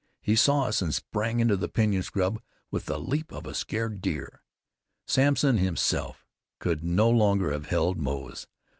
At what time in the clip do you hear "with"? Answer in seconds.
2.71-2.87